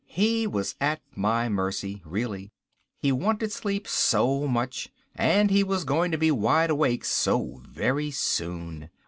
[0.07, 2.49] He was at my mercy, really.
[2.97, 4.91] He wanted sleep so much.
[5.13, 8.89] And he was going to be wide awake so very soon.